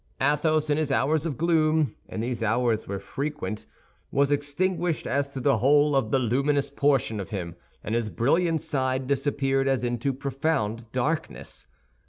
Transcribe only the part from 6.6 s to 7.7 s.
portion of him,